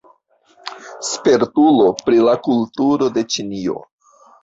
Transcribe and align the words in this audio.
Spertulo 1.09 1.87
pri 2.09 2.25
la 2.31 2.37
kulturo 2.51 3.15
de 3.19 3.29
Ĉinio. 3.33 3.81